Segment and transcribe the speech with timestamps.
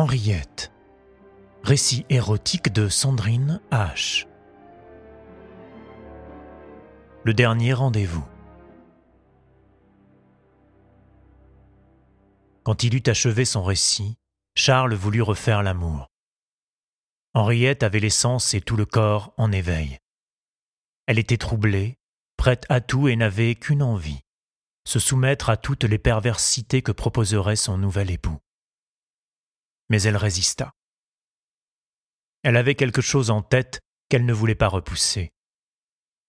[0.00, 0.72] Henriette.
[1.62, 4.26] Récit érotique de Sandrine H.
[7.22, 8.24] Le dernier rendez-vous.
[12.62, 14.16] Quand il eut achevé son récit,
[14.54, 16.06] Charles voulut refaire l'amour.
[17.34, 19.98] Henriette avait les sens et tout le corps en éveil.
[21.08, 21.98] Elle était troublée,
[22.38, 24.20] prête à tout et n'avait qu'une envie
[24.86, 28.38] se soumettre à toutes les perversités que proposerait son nouvel époux.
[29.90, 30.72] Mais elle résista.
[32.42, 35.30] Elle avait quelque chose en tête qu'elle ne voulait pas repousser.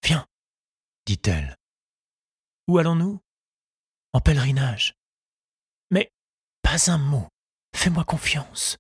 [0.04, 0.28] Viens,
[1.06, 1.56] dit-elle.
[2.68, 3.22] Où allons-nous
[4.14, 4.96] En pèlerinage.
[5.90, 6.12] Mais
[6.62, 7.28] pas un mot.
[7.74, 8.78] Fais-moi confiance.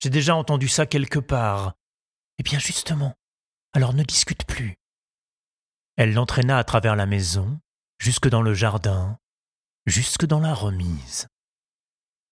[0.00, 1.74] J'ai déjà entendu ça quelque part.
[2.38, 3.14] Eh bien justement,
[3.72, 4.76] alors ne discute plus.
[5.96, 7.60] Elle l'entraîna à travers la maison,
[7.98, 9.18] jusque dans le jardin,
[9.86, 11.28] jusque dans la remise.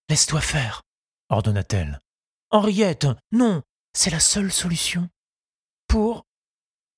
[0.08, 0.82] Laisse-toi faire,
[1.32, 2.00] ordonna-t-elle.
[2.50, 3.62] Henriette, non,
[3.94, 5.08] c'est la seule solution
[5.88, 6.26] pour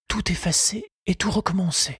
[0.08, 1.98] tout effacer et tout recommencer.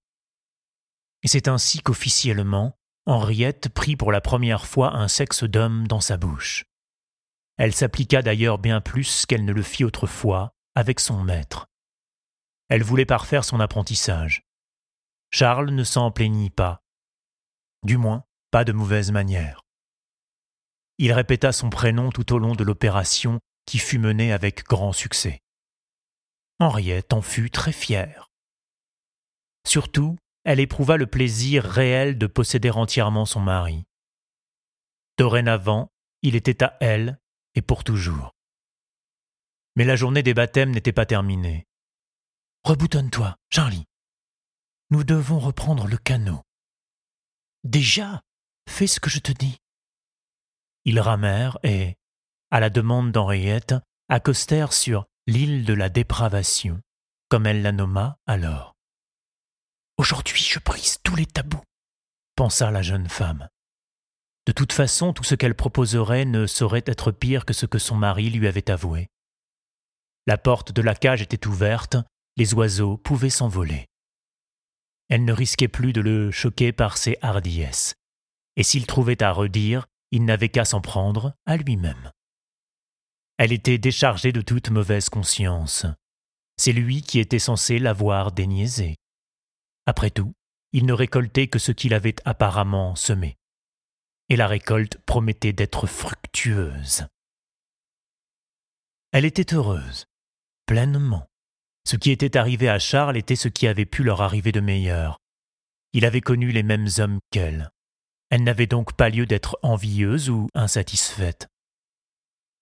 [1.22, 2.76] Et c'est ainsi qu'officiellement,
[3.06, 6.64] Henriette prit pour la première fois un sexe d'homme dans sa bouche.
[7.56, 11.66] Elle s'appliqua d'ailleurs bien plus qu'elle ne le fit autrefois avec son maître.
[12.69, 14.42] Elle voulait parfaire son apprentissage.
[15.30, 16.82] Charles ne s'en plaignit pas.
[17.84, 19.63] Du moins, pas de mauvaise manière.
[20.98, 25.41] Il répéta son prénom tout au long de l'opération qui fut menée avec grand succès.
[26.61, 28.31] Henriette en fut très fière.
[29.67, 33.84] Surtout, elle éprouva le plaisir réel de posséder entièrement son mari.
[35.19, 35.91] Dorénavant,
[36.22, 37.19] il était à elle
[37.55, 38.33] et pour toujours.
[39.77, 41.67] Mais la journée des baptêmes n'était pas terminée.
[42.65, 43.84] Reboutonne-toi, Charlie.
[44.91, 46.42] Nous devons reprendre le canot.
[47.65, 48.22] Déjà,
[48.69, 49.59] fais ce que je te dis.
[50.84, 51.96] Ils ramèrent et,
[52.50, 53.75] à la demande d'Henriette,
[54.09, 56.81] accostèrent sur l'île de la dépravation,
[57.28, 58.75] comme elle la nomma alors.
[59.97, 61.62] Aujourd'hui, je brise tous les tabous,
[62.36, 63.48] pensa la jeune femme.
[64.47, 67.94] De toute façon, tout ce qu'elle proposerait ne saurait être pire que ce que son
[67.94, 69.09] mari lui avait avoué.
[70.26, 71.97] La porte de la cage était ouverte,
[72.36, 73.86] les oiseaux pouvaient s'envoler.
[75.09, 77.94] Elle ne risquait plus de le choquer par ses hardiesses,
[78.56, 82.12] et s'il trouvait à redire, il n'avait qu'à s'en prendre à lui-même.
[83.36, 85.86] Elle était déchargée de toute mauvaise conscience.
[86.56, 88.94] C'est lui qui était censé l'avoir déniaisée.
[89.86, 90.32] Après tout,
[90.72, 93.36] il ne récoltait que ce qu'il avait apparemment semé.
[94.28, 97.08] Et la récolte promettait d'être fructueuse.
[99.10, 100.06] Elle était heureuse,
[100.64, 101.26] pleinement.
[101.84, 105.19] Ce qui était arrivé à Charles était ce qui avait pu leur arriver de meilleur.
[105.92, 107.73] Il avait connu les mêmes hommes qu'elle.
[108.30, 111.48] Elle n'avait donc pas lieu d'être envieuse ou insatisfaite.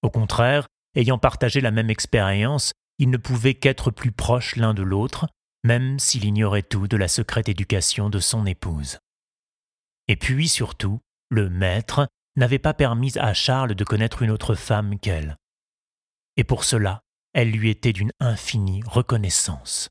[0.03, 4.83] Au contraire, ayant partagé la même expérience, ils ne pouvaient qu'être plus proches l'un de
[4.83, 5.29] l'autre,
[5.65, 8.99] même s'il ignorait tout de la secrète éducation de son épouse.
[10.09, 11.01] Et puis surtout,
[11.31, 15.37] le maître n'avait pas permis à Charles de connaître une autre femme qu'elle.
[16.37, 17.03] Et pour cela,
[17.33, 19.89] elle lui était d'une infinie reconnaissance.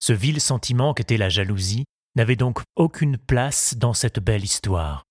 [0.00, 1.84] Ce vil sentiment qu'était la jalousie
[2.14, 5.04] n'avait donc aucune place dans cette belle histoire.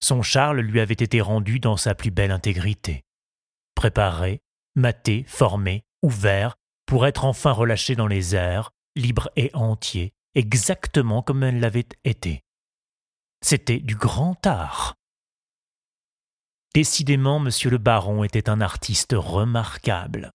[0.00, 3.04] Son Charles lui avait été rendu dans sa plus belle intégrité,
[3.74, 4.40] préparé,
[4.74, 11.42] maté, formé, ouvert, pour être enfin relâché dans les airs, libre et entier, exactement comme
[11.42, 12.42] elle l'avait été.
[13.42, 14.94] C'était du grand art.
[16.74, 20.32] Décidément, monsieur le baron était un artiste remarquable.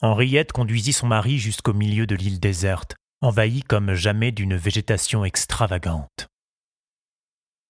[0.00, 6.28] Henriette conduisit son mari jusqu'au milieu de l'île déserte, envahie comme jamais d'une végétation extravagante.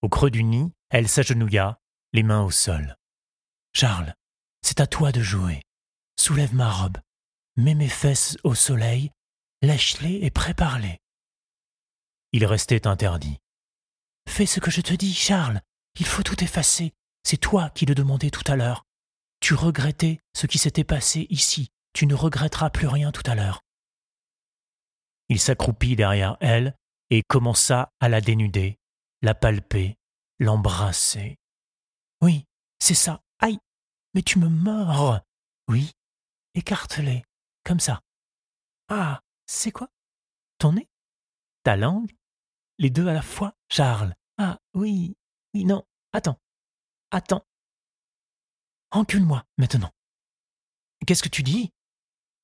[0.03, 1.79] Au creux du nid, elle s'agenouilla,
[2.13, 2.95] les mains au sol.
[3.73, 4.13] Charles,
[4.61, 5.61] c'est à toi de jouer.
[6.19, 6.97] Soulève ma robe,
[7.57, 9.11] mets mes fesses au soleil,
[9.63, 10.99] lèche-les et prépare-les.
[12.31, 13.39] Il restait interdit.
[14.27, 15.61] Fais ce que je te dis, Charles,
[15.99, 16.93] il faut tout effacer.
[17.23, 18.85] C'est toi qui le demandais tout à l'heure.
[19.39, 21.71] Tu regrettais ce qui s'était passé ici.
[21.93, 23.61] Tu ne regretteras plus rien tout à l'heure.
[25.27, 26.75] Il s'accroupit derrière elle
[27.09, 28.79] et commença à la dénuder,
[29.21, 29.97] la palper,
[30.39, 31.37] l'embrasser.
[32.21, 32.45] Oui,
[32.79, 33.21] c'est ça.
[33.39, 33.59] Aïe,
[34.13, 35.19] mais tu me mords.
[35.67, 35.91] Oui,
[36.55, 37.23] écarte-les,
[37.63, 38.01] comme ça.
[38.87, 39.89] Ah, c'est quoi?
[40.57, 40.87] Ton nez?
[41.63, 42.15] Ta langue?
[42.77, 44.15] Les deux à la fois, Charles.
[44.37, 45.15] Ah, oui,
[45.53, 46.39] oui, non, attends,
[47.11, 47.45] attends.
[48.91, 49.91] Encule-moi maintenant.
[51.05, 51.71] Qu'est-ce que tu dis?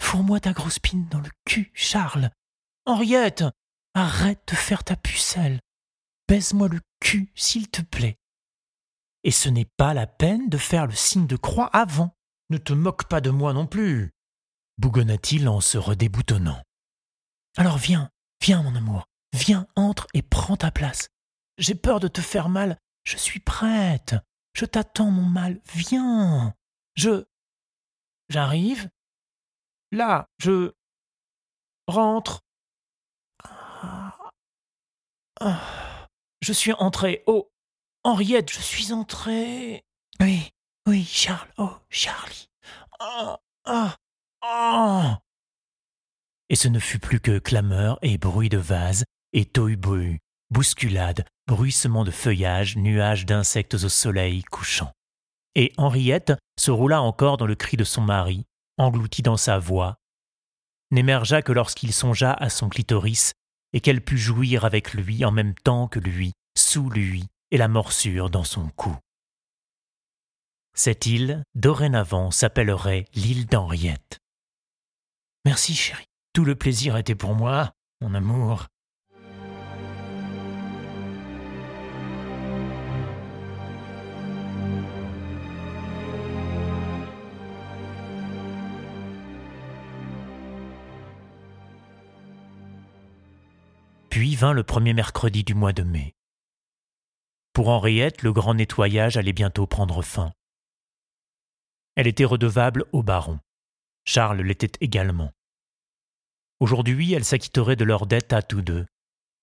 [0.01, 2.29] Fourre-moi ta grosse pine dans le cul, Charles.
[2.85, 3.43] Henriette,
[3.93, 5.59] arrête de faire ta pucelle.
[6.27, 8.17] baise-moi le cul, s'il te plaît.
[9.23, 12.15] Et ce n'est pas la peine de faire le signe de croix avant.
[12.49, 14.11] Ne te moque pas de moi non plus,
[14.77, 16.61] bougonna-t-il en se redéboutonnant.
[17.57, 21.09] Alors viens, viens, mon amour, viens, entre et prends ta place.
[21.57, 24.15] J'ai peur de te faire mal, je suis prête.
[24.53, 26.53] Je t'attends, mon mal, viens.
[26.95, 27.25] Je.
[28.29, 28.89] J'arrive.
[29.91, 30.71] Là, je.
[31.87, 32.41] rentre.
[33.43, 34.17] Ah.
[35.39, 36.07] Ah.
[36.41, 37.23] Je suis entré.
[37.27, 37.49] Oh,
[38.03, 39.83] Henriette, je suis entré.
[40.19, 40.51] Oui,
[40.87, 41.49] oui, Charles.
[41.57, 42.49] Oh, Charlie.
[42.99, 43.95] Ah, ah,
[44.41, 45.19] ah.
[46.49, 49.03] Et ce ne fut plus que clameur et bruit de vase
[49.33, 50.19] et tohu-bohu,
[50.51, 54.91] bousculade, bruissement de feuillage, nuages d'insectes au soleil couchant.
[55.55, 58.45] Et Henriette se roula encore dans le cri de son mari,
[58.77, 59.97] englouti dans sa voix,
[60.91, 63.33] n'émergea que lorsqu'il songea à son clitoris
[63.73, 67.67] et qu'elle put jouir avec lui en même temps que lui, sous lui, et la
[67.67, 68.95] morsure dans son cou.
[70.73, 74.19] Cette île, dorénavant, s'appellerait l'île d'Henriette.
[75.45, 76.07] Merci, chérie.
[76.33, 78.67] Tout le plaisir était pour moi, mon amour.
[94.35, 96.13] Vint le premier mercredi du mois de mai.
[97.53, 100.33] Pour Henriette, le grand nettoyage allait bientôt prendre fin.
[101.95, 103.39] Elle était redevable au baron.
[104.03, 105.31] Charles l'était également.
[106.59, 108.85] Aujourd'hui, elle s'acquitterait de leur dette à tous deux.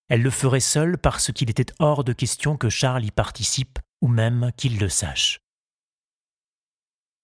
[0.09, 4.09] Elle le ferait seule parce qu'il était hors de question que Charles y participe ou
[4.09, 5.39] même qu'il le sache.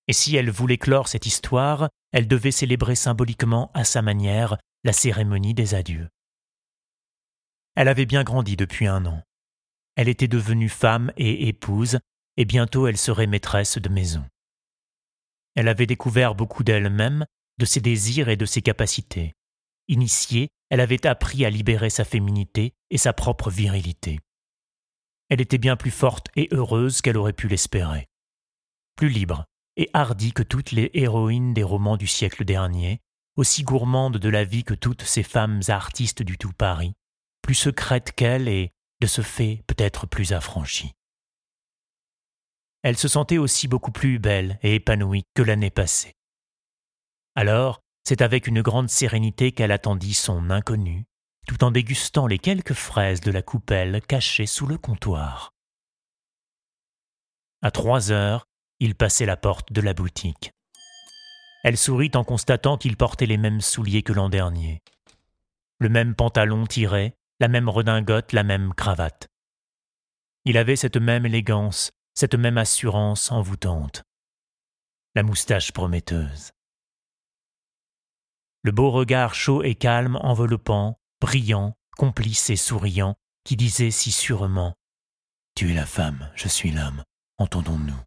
[0.07, 4.95] Et si elle voulait clore cette histoire, elle devait célébrer symboliquement à sa manière la
[4.95, 6.09] cérémonie des adieux.
[7.79, 9.23] Elle avait bien grandi depuis un an.
[9.95, 12.01] Elle était devenue femme et épouse,
[12.37, 14.27] et bientôt elle serait maîtresse de maison.
[15.55, 17.25] Elle avait découvert beaucoup d'elle-même,
[17.59, 19.33] de ses désirs et de ses capacités.
[19.87, 24.19] Initiée, elle avait appris à libérer sa féminité et sa propre virilité.
[25.29, 28.09] Elle était bien plus forte et heureuse qu'elle aurait pu l'espérer.
[28.97, 29.45] Plus libre
[29.77, 32.99] et hardie que toutes les héroïnes des romans du siècle dernier,
[33.37, 36.95] aussi gourmande de la vie que toutes ces femmes artistes du tout Paris,
[37.49, 40.93] plus secrète qu'elle et de ce fait peut-être plus affranchie.
[42.83, 46.13] Elle se sentait aussi beaucoup plus belle et épanouie que l'année passée.
[47.37, 51.07] Alors, c'est avec une grande sérénité qu'elle attendit son inconnu,
[51.47, 55.55] tout en dégustant les quelques fraises de la coupelle cachées sous le comptoir.
[57.63, 58.45] À trois heures,
[58.79, 60.53] il passait la porte de la boutique.
[61.65, 64.83] Elle sourit en constatant qu'il portait les mêmes souliers que l'an dernier.
[65.79, 69.29] Le même pantalon tiré, la même redingote, la même cravate.
[70.45, 74.03] Il avait cette même élégance, cette même assurance envoûtante.
[75.15, 76.51] La moustache prometteuse.
[78.63, 84.75] Le beau regard chaud et calme enveloppant, brillant, complice et souriant, qui disait si sûrement
[85.55, 87.03] Tu es la femme, je suis l'homme,
[87.39, 88.03] entendons-nous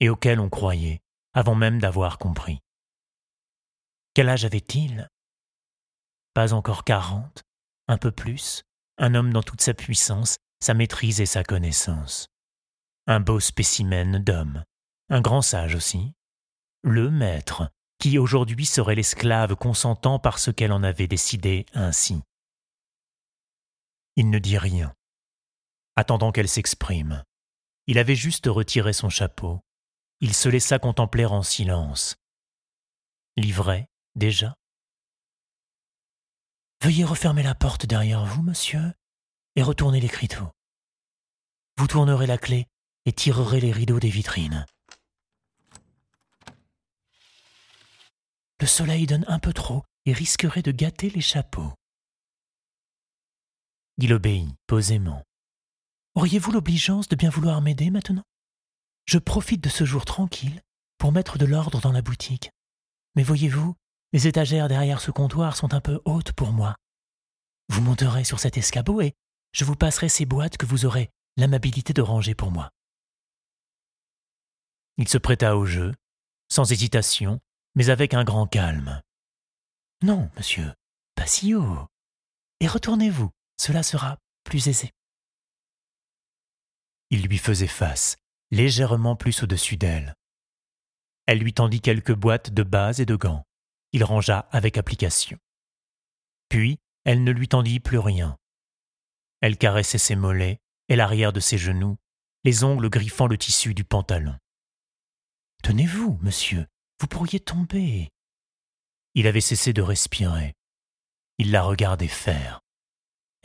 [0.00, 1.00] et auquel on croyait,
[1.32, 2.60] avant même d'avoir compris.
[4.12, 5.08] Quel âge avait-il?
[6.34, 7.42] Pas encore quarante,
[7.88, 8.62] un peu plus,
[8.98, 12.28] un homme dans toute sa puissance, sa maîtrise et sa connaissance.
[13.06, 14.64] Un beau spécimen d'homme,
[15.10, 16.14] un grand sage aussi,
[16.82, 22.22] le maître, qui aujourd'hui serait l'esclave consentant parce qu'elle en avait décidé ainsi.
[24.16, 24.94] Il ne dit rien,
[25.96, 27.24] attendant qu'elle s'exprime.
[27.86, 29.60] Il avait juste retiré son chapeau.
[30.20, 32.16] Il se laissa contempler en silence.
[33.36, 34.54] Livré, déjà?
[36.84, 38.92] Veuillez refermer la porte derrière vous, monsieur,
[39.56, 40.50] et retourner l'écriteau.
[41.78, 42.66] Vous tournerez la clé
[43.06, 44.66] et tirerez les rideaux des vitrines.
[48.60, 51.72] Le soleil donne un peu trop et risquerait de gâter les chapeaux.
[53.96, 55.22] Il obéit posément.
[56.14, 58.24] Auriez-vous l'obligeance de bien vouloir m'aider maintenant?
[59.06, 60.60] Je profite de ce jour tranquille
[60.98, 62.50] pour mettre de l'ordre dans la boutique.
[63.16, 63.74] Mais voyez-vous,
[64.14, 66.76] les étagères derrière ce comptoir sont un peu hautes pour moi.
[67.68, 69.12] Vous monterez sur cet escabeau et
[69.50, 72.70] je vous passerai ces boîtes que vous aurez l'amabilité de ranger pour moi.
[74.98, 75.92] Il se prêta au jeu,
[76.48, 77.40] sans hésitation,
[77.74, 79.02] mais avec un grand calme.
[80.00, 80.72] Non, monsieur,
[81.16, 81.88] pas si haut.
[82.60, 84.92] Et retournez-vous, cela sera plus aisé.
[87.10, 88.14] Il lui faisait face,
[88.52, 90.14] légèrement plus au-dessus d'elle.
[91.26, 93.44] Elle lui tendit quelques boîtes de base et de gants
[93.94, 95.38] il rangea avec application.
[96.48, 98.36] Puis, elle ne lui tendit plus rien.
[99.40, 100.58] Elle caressait ses mollets
[100.88, 101.96] et l'arrière de ses genoux,
[102.42, 104.36] les ongles griffant le tissu du pantalon.
[105.62, 106.66] Tenez-vous, monsieur,
[107.00, 108.10] vous pourriez tomber.
[109.14, 110.54] Il avait cessé de respirer.
[111.38, 112.62] Il la regardait faire.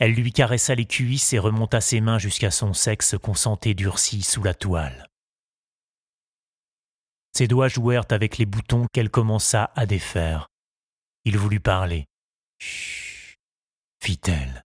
[0.00, 4.42] Elle lui caressa les cuisses et remonta ses mains jusqu'à son sexe consenté durci sous
[4.42, 5.09] la toile.
[7.36, 10.48] Ses doigts jouèrent avec les boutons qu'elle commença à défaire.
[11.24, 12.06] Il voulut parler.
[12.58, 13.38] Chut,
[14.02, 14.62] fit-elle.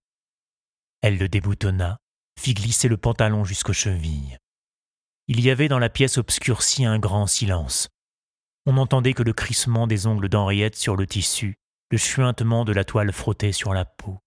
[1.02, 1.98] Elle le déboutonna,
[2.38, 4.38] fit glisser le pantalon jusqu'aux chevilles.
[5.28, 7.88] Il y avait dans la pièce obscurcie un grand silence.
[8.64, 11.56] On n'entendait que le crissement des ongles d'Henriette sur le tissu,
[11.90, 14.18] le chuintement de la toile frottée sur la peau,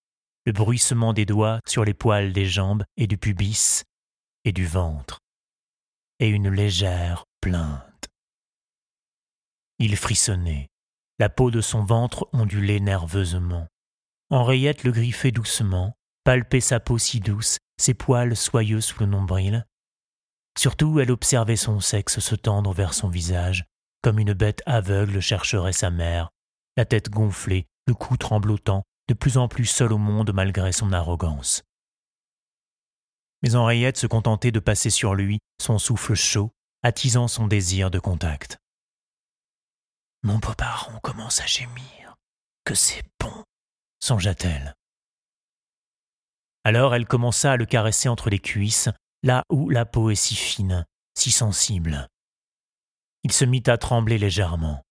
[0.45, 3.83] le bruissement des doigts sur les poils des jambes et du pubis
[4.45, 5.19] et du ventre,
[6.19, 7.88] et une légère plainte.
[9.79, 10.67] Il frissonnait,
[11.19, 13.67] la peau de son ventre ondulait nerveusement.
[14.29, 15.95] Henriette le griffait doucement,
[16.25, 19.65] palpait sa peau si douce, ses poils soyeux sous le nombril.
[20.57, 23.63] Surtout, elle observait son sexe se tendre vers son visage,
[24.01, 26.29] comme une bête aveugle chercherait sa mère,
[26.75, 30.91] la tête gonflée, le cou tremblotant, de plus en plus seul au monde malgré son
[30.91, 31.63] arrogance.
[33.41, 36.51] Mais Henriette se contentait de passer sur lui son souffle chaud,
[36.83, 38.59] attisant son désir de contact.
[40.23, 42.15] Mon beau baron commence à gémir.
[42.65, 43.43] Que c'est bon,
[43.99, 44.75] songea-t-elle.
[46.65, 48.89] Alors elle commença à le caresser entre les cuisses,
[49.23, 50.85] là où la peau est si fine,
[51.17, 52.07] si sensible.
[53.23, 54.83] Il se mit à trembler légèrement.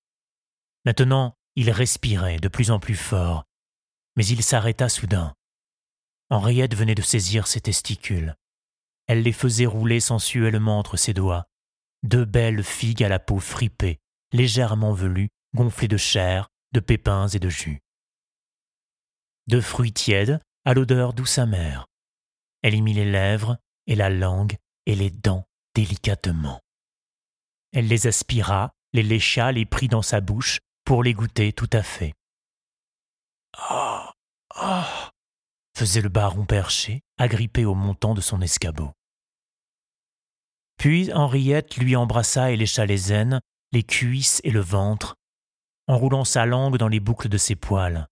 [0.84, 3.44] Maintenant, il respirait de plus en plus fort,
[4.16, 5.34] mais il s'arrêta soudain.
[6.30, 8.34] Henriette venait de saisir ses testicules.
[9.06, 11.46] Elle les faisait rouler sensuellement entre ses doigts,
[12.02, 13.98] deux belles figues à la peau fripée,
[14.32, 17.80] légèrement velues, gonflées de chair, de pépins et de jus.
[19.46, 21.86] Deux fruits tièdes, à l'odeur douce amère.
[22.62, 24.56] Elle y mit les lèvres et la langue
[24.86, 26.60] et les dents délicatement.
[27.72, 31.82] Elle les aspira, les lécha, les prit dans sa bouche pour les goûter tout à
[31.82, 32.14] fait.
[33.70, 34.00] Oh,
[34.60, 34.82] oh
[35.76, 38.90] faisait le baron perché, agrippé au montant de son escabeau.
[40.76, 43.40] Puis Henriette lui embrassa et lécha les aines,
[43.72, 45.16] les cuisses et le ventre,
[45.86, 48.06] enroulant sa langue dans les boucles de ses poils.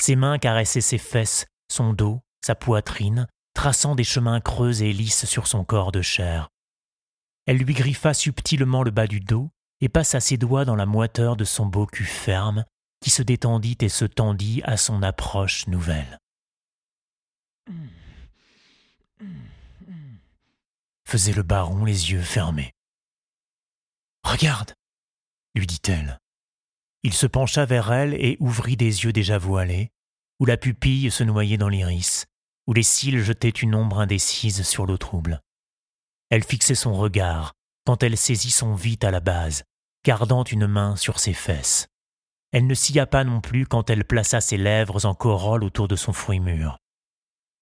[0.00, 5.26] Ses mains caressaient ses fesses, son dos, sa poitrine, traçant des chemins creux et lisses
[5.26, 6.48] sur son corps de chair.
[7.46, 9.50] Elle lui griffa subtilement le bas du dos
[9.80, 12.64] et passa ses doigts dans la moiteur de son beau cul ferme,
[13.00, 16.18] qui se détendit et se tendit à son approche nouvelle.
[21.06, 22.72] Faisait le baron les yeux fermés.
[24.34, 24.74] Regarde,
[25.54, 26.18] lui dit-elle.
[27.04, 29.92] Il se pencha vers elle et ouvrit des yeux déjà voilés,
[30.40, 32.26] où la pupille se noyait dans l'iris,
[32.66, 35.40] où les cils jetaient une ombre indécise sur l'eau trouble.
[36.30, 37.52] Elle fixait son regard
[37.86, 39.62] quand elle saisit son vite à la base,
[40.04, 41.86] gardant une main sur ses fesses.
[42.50, 45.94] Elle ne scia pas non plus quand elle plaça ses lèvres en corolle autour de
[45.94, 46.78] son fruit mûr.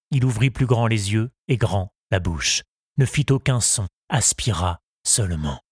[0.09, 2.63] Il ouvrit plus grand les yeux et grand la bouche,
[2.97, 5.62] ne fit aucun son, aspira seulement.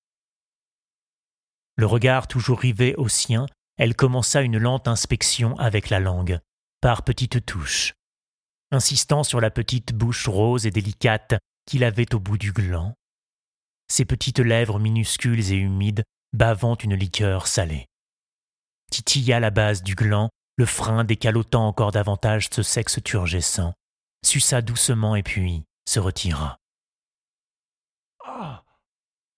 [1.78, 3.46] Le regard toujours rivé au sien,
[3.78, 6.40] elle commença une lente inspection avec la langue,
[6.82, 7.94] par petites touches,
[8.72, 11.36] insistant sur la petite bouche rose et délicate
[11.66, 12.96] qu'il avait au bout du gland,
[13.88, 17.88] ses petites lèvres minuscules et humides bavant une liqueur salée.
[18.90, 23.74] Titilla la base du gland, le frein décalotant encore davantage ce sexe turgescent,
[24.26, 26.58] suça doucement et puis se retira.
[28.26, 28.64] Ah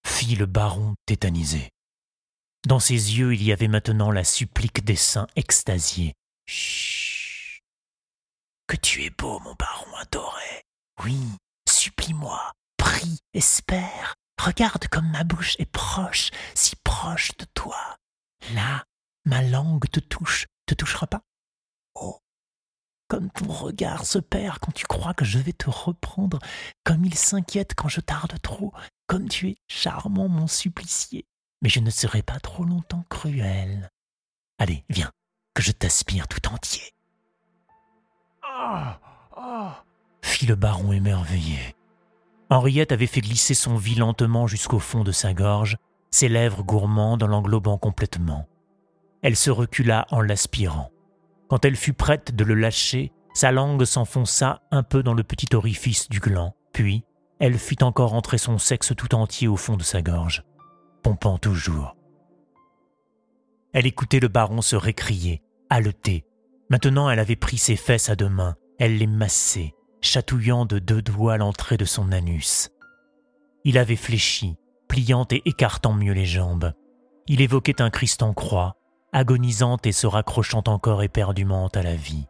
[0.06, 1.73] fit le baron tétanisé.
[2.66, 6.14] Dans ses yeux, il y avait maintenant la supplique des seins extasiés.
[6.46, 7.62] Chut.
[8.68, 10.64] Que tu es beau, mon baron adoré.
[11.04, 11.20] Oui,
[11.68, 14.16] supplie-moi, prie, espère.
[14.42, 17.98] Regarde comme ma bouche est proche, si proche de toi.
[18.54, 18.86] Là,
[19.26, 21.22] ma langue te touche, te touchera pas?
[21.96, 22.20] Oh,
[23.10, 26.40] comme ton regard se perd quand tu crois que je vais te reprendre,
[26.86, 28.74] comme il s'inquiète quand je tarde trop,
[29.08, 31.26] comme tu es charmant, mon supplicié.
[31.64, 33.90] Mais je ne serai pas trop longtemps cruel.
[34.60, 35.12] Allez, viens,
[35.56, 36.94] que je t'aspire tout entier.
[38.44, 39.00] Ah,
[39.36, 39.84] ah,
[40.22, 41.76] fit le baron émerveillé.
[42.50, 45.78] Henriette avait fait glisser son vie lentement jusqu'au fond de sa gorge,
[46.12, 48.48] ses lèvres gourmandes l'englobant complètement.
[49.22, 50.92] Elle se recula en l'aspirant.
[51.48, 55.56] Quand elle fut prête de le lâcher, sa langue s'enfonça un peu dans le petit
[55.56, 57.04] orifice du gland, puis
[57.40, 60.44] elle fit encore entrer son sexe tout entier au fond de sa gorge,
[61.04, 61.96] pompant toujours.
[63.74, 66.26] Elle écoutait le baron se récrier, haleter.
[66.70, 71.02] Maintenant elle avait pris ses fesses à deux mains, elle les massait, chatouillant de deux
[71.02, 72.70] doigts l'entrée de son anus.
[73.64, 74.56] Il avait fléchi,
[74.88, 76.74] pliant et écartant mieux les jambes.
[77.28, 78.76] Il évoquait un Christ en croix,
[79.12, 82.28] agonisant et se raccrochant encore éperdument à la vie.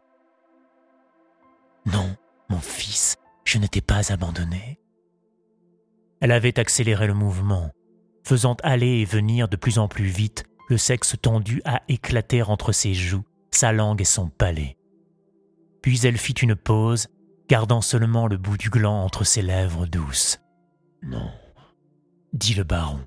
[1.86, 2.16] Non,
[2.48, 4.80] mon fils, je ne t'ai pas abandonné.
[6.20, 7.70] Elle avait accéléré le mouvement,
[8.24, 12.72] faisant aller et venir de plus en plus vite le sexe tendu à éclater entre
[12.72, 14.76] ses joues, sa langue et son palais.
[15.82, 17.08] Puis elle fit une pause,
[17.48, 20.40] gardant seulement le bout du gland entre ses lèvres douces.
[21.02, 21.30] Non,
[22.32, 23.00] dit le baron.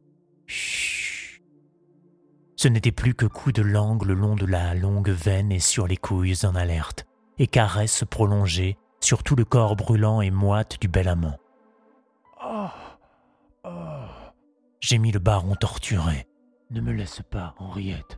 [0.45, 1.41] Chut.
[2.55, 5.87] Ce n'était plus que coups de langue le long de la longue veine et sur
[5.87, 7.05] les couilles en alerte,
[7.37, 11.37] et caresses prolongées sur tout le corps brûlant et moite du bel amant.
[12.43, 12.67] Oh,
[13.63, 13.69] oh.
[14.87, 16.29] Gémit le baron torturé.
[16.71, 18.15] Ne me laisse pas, Henriette.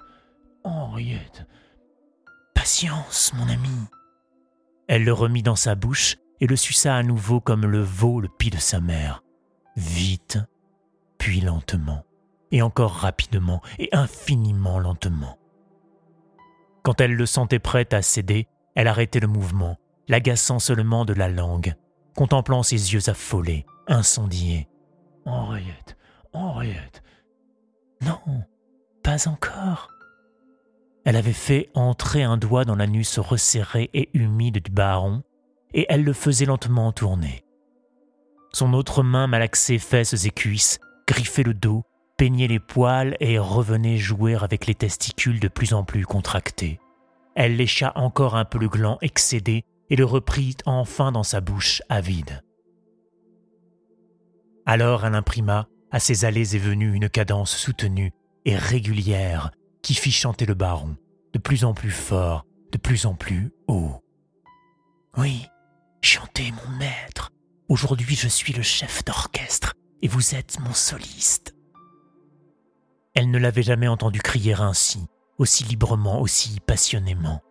[0.64, 1.48] Henriette.
[2.54, 3.72] Patience, mon ami.
[4.88, 8.28] Elle le remit dans sa bouche et le suça à nouveau comme le veau le
[8.28, 9.24] pis de sa mère.
[9.78, 10.38] Vite,
[11.18, 12.06] puis lentement,
[12.52, 15.40] et encore rapidement, et infiniment lentement.
[16.84, 18.46] Quand elle le sentait prête à céder,
[18.76, 21.74] elle arrêtait le mouvement, l'agaçant seulement de la langue,
[22.16, 24.70] contemplant ses yeux affolés, incendiés.
[25.26, 25.98] Henriette,
[26.34, 27.04] Henriette.
[28.02, 28.20] Non,
[29.04, 29.90] pas encore.
[31.06, 35.24] Elle avait fait entrer un doigt dans l'anus resserré et humide du baron,
[35.74, 37.44] et elle le faisait lentement tourner.
[38.54, 41.84] Son autre main malaxait fesses et cuisses, griffait le dos,
[42.18, 46.80] peignait les poils et revenait jouer avec les testicules de plus en plus contractés.
[47.36, 51.82] Elle lécha encore un peu le gland excédé et le reprit enfin dans sa bouche
[51.90, 52.44] avide.
[54.66, 58.12] Alors elle imprima à ses allées et venues une cadence soutenue
[58.46, 60.98] et régulière qui fit chanter le baron,
[61.34, 64.02] de plus en plus fort, de plus en plus haut.
[65.18, 65.46] Oui,
[66.02, 67.32] chantez mon maître.
[67.68, 71.56] Aujourd'hui je suis le chef d'orchestre et vous êtes mon soliste.
[73.16, 77.42] Elle ne l'avait jamais entendu crier ainsi, aussi librement, aussi passionnément.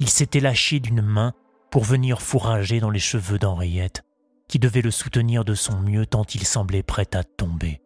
[0.00, 1.34] Il s'était lâché d'une main
[1.70, 4.02] pour venir fourrager dans les cheveux d'Henriette,
[4.50, 7.80] qui devait le soutenir de son mieux tant il semblait prêt à tomber.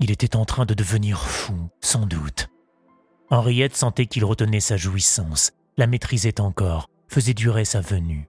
[0.00, 2.48] Il était en train de devenir fou, sans doute.
[3.28, 8.26] Henriette sentait qu'il retenait sa jouissance, la maîtrisait encore, faisait durer sa venue.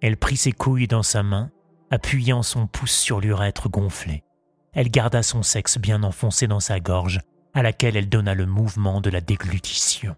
[0.00, 1.50] Elle prit ses couilles dans sa main,
[1.90, 4.24] appuyant son pouce sur l'urètre gonflé.
[4.72, 7.20] Elle garda son sexe bien enfoncé dans sa gorge,
[7.52, 10.16] à laquelle elle donna le mouvement de la déglutition.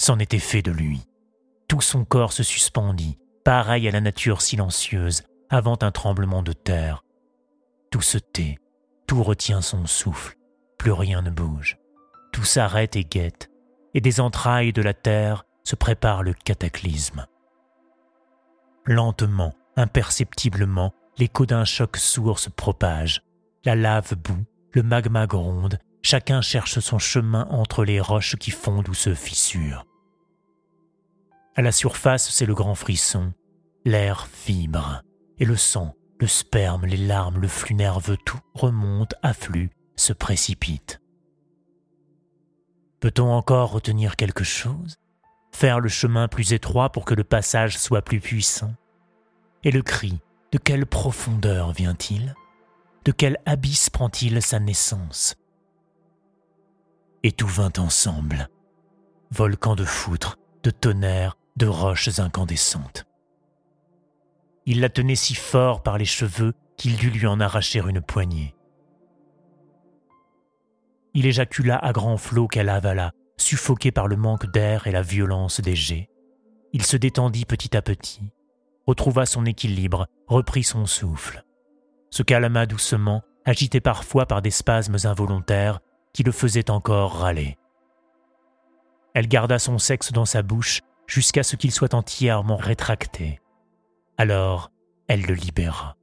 [0.00, 1.02] C'en était fait de lui.
[1.68, 7.04] Tout son corps se suspendit, pareil à la nature silencieuse, avant un tremblement de terre,
[7.90, 8.58] tout se tait,
[9.06, 10.38] tout retient son souffle,
[10.78, 11.76] plus rien ne bouge.
[12.32, 13.50] Tout s'arrête et guette,
[13.92, 17.26] et des entrailles de la terre se prépare le cataclysme.
[18.86, 23.20] Lentement, imperceptiblement, l'écho d'un choc sourd se propage.
[23.66, 28.88] La lave bout, le magma gronde, chacun cherche son chemin entre les roches qui fondent
[28.88, 29.86] ou se fissurent.
[31.56, 33.32] À la surface, c'est le grand frisson,
[33.84, 35.02] l'air fibre,
[35.38, 41.00] et le sang, le sperme, les larmes, le flux nerveux, tout remonte, afflue, se précipite.
[43.00, 44.96] Peut-on encore retenir quelque chose?
[45.52, 48.74] Faire le chemin plus étroit pour que le passage soit plus puissant?
[49.64, 50.20] Et le cri,
[50.52, 52.34] de quelle profondeur vient-il?
[53.04, 55.34] De quel abysse prend-il sa naissance?
[57.22, 58.48] Et tout vint ensemble.
[59.30, 63.04] Volcan de foutre, de tonnerre, de roches incandescentes.
[64.64, 68.54] Il la tenait si fort par les cheveux qu'il dut lui en arracher une poignée.
[71.12, 75.60] Il éjacula à grands flots qu'elle avala, suffoqué par le manque d'air et la violence
[75.60, 76.08] des jets.
[76.72, 78.32] Il se détendit petit à petit,
[78.86, 81.44] retrouva son équilibre, reprit son souffle,
[82.10, 85.80] se calma doucement, agité parfois par des spasmes involontaires
[86.12, 87.56] qui le faisaient encore râler.
[89.14, 93.40] Elle garda son sexe dans sa bouche jusqu'à ce qu'il soit entièrement rétracté.
[94.16, 94.70] Alors,
[95.08, 95.96] elle le libéra.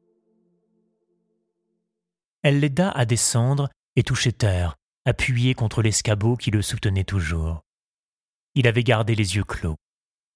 [2.44, 7.62] Elle l'aida à descendre et toucher terre, appuyé contre l'escabeau qui le soutenait toujours.
[8.56, 9.76] Il avait gardé les yeux clos.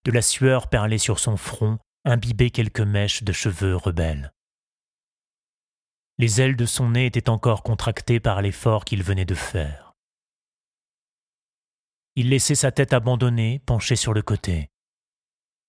[0.06, 4.32] De la sueur perlait sur son front, imbibait quelques mèches de cheveux rebelles.
[6.18, 9.94] Les ailes de son nez étaient encore contractées par l'effort qu'il venait de faire.
[12.16, 14.70] Il laissait sa tête abandonnée, penchée sur le côté.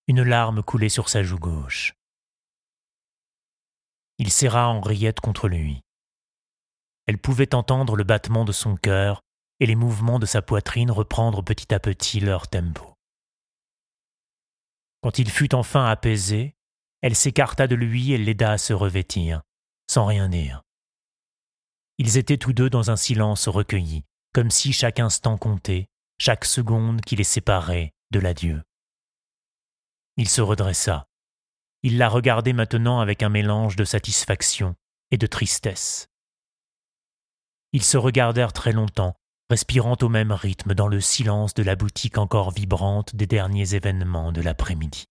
[0.07, 1.93] Une larme coulait sur sa joue gauche.
[4.17, 5.81] Il serra Henriette contre lui.
[7.07, 9.21] Elle pouvait entendre le battement de son cœur
[9.59, 12.93] et les mouvements de sa poitrine reprendre petit à petit leur tempo.
[15.01, 16.55] Quand il fut enfin apaisé,
[17.01, 19.41] elle s'écarta de lui et l'aida à se revêtir,
[19.93, 20.63] sans rien dire.
[21.99, 27.01] Ils étaient tous deux dans un silence recueilli, comme si chaque instant comptait, chaque seconde
[27.01, 28.63] qui les séparait de l'adieu.
[30.17, 31.05] Il se redressa.
[31.83, 34.73] Il la regardait maintenant avec un mélange de satisfaction
[35.11, 36.07] et de tristesse.
[37.71, 39.15] Ils se regardèrent très longtemps,
[39.51, 44.31] respirant au même rythme dans le silence de la boutique encore vibrante des derniers événements
[44.31, 45.05] de l'après-midi.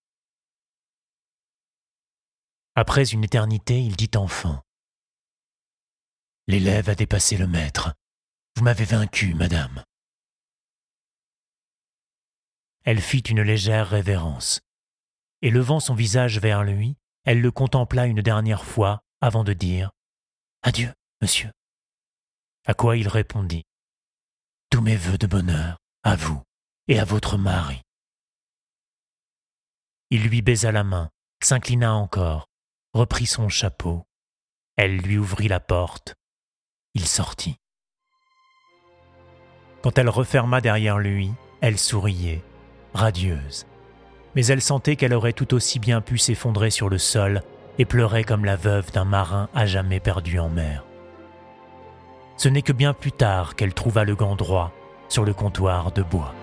[2.75, 4.65] Après une éternité, il dit enfin
[6.49, 7.95] L'élève a dépassé le maître.
[8.57, 9.85] Vous m'avez vaincu, madame.
[12.85, 14.61] Elle fit une légère révérence,
[15.41, 19.93] et levant son visage vers lui, elle le contempla une dernière fois avant de dire
[20.63, 21.53] Adieu, monsieur.
[22.67, 23.65] À quoi il répondit
[24.71, 26.43] Tous mes voeux de bonheur à vous
[26.89, 27.81] et à votre mari.
[30.11, 31.11] Il lui baisa la main,
[31.43, 32.49] s'inclina encore,
[32.93, 34.05] reprit son chapeau.
[34.77, 36.15] Elle lui ouvrit la porte.
[36.95, 37.57] Il sortit.
[39.83, 42.43] Quand elle referma derrière lui, elle souriait,
[42.93, 43.67] radieuse.
[44.35, 47.43] Mais elle sentait qu'elle aurait tout aussi bien pu s'effondrer sur le sol
[47.79, 50.85] et pleurer comme la veuve d'un marin à jamais perdu en mer.
[52.37, 54.71] Ce n'est que bien plus tard qu'elle trouva le gant droit
[55.09, 56.35] sur le comptoir de bois.